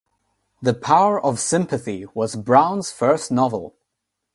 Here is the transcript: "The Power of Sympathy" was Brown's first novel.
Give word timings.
"The 0.63 0.73
Power 0.73 1.23
of 1.23 1.39
Sympathy" 1.39 2.07
was 2.15 2.35
Brown's 2.35 2.91
first 2.91 3.31
novel. 3.31 3.75